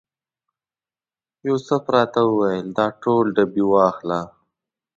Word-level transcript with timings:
یوسف 1.47 1.83
راته 1.95 2.21
وویل 2.25 2.67
دا 2.77 2.87
ټول 3.01 3.25
ډبې 3.35 3.63
واخله. 3.73 4.19